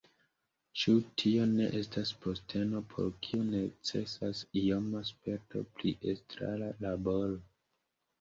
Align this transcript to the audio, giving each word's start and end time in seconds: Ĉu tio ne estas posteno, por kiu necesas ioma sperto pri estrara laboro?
Ĉu 0.83 0.91
tio 1.21 1.41
ne 1.49 1.65
estas 1.79 2.13
posteno, 2.23 2.81
por 2.93 3.11
kiu 3.27 3.41
necesas 3.49 4.41
ioma 4.63 5.03
sperto 5.11 5.63
pri 5.77 5.93
estrara 6.15 6.71
laboro? 6.87 7.37